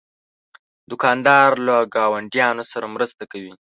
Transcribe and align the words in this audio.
دوکاندار 0.89 1.49
له 1.67 1.75
ګاونډیانو 1.95 2.63
سره 2.71 2.85
مرسته 2.95 3.23
کوي. 3.31 3.53